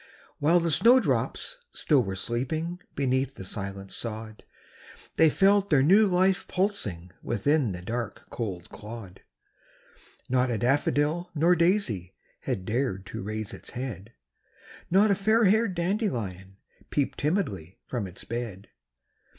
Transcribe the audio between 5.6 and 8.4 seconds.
their new life pulsing Within the dark,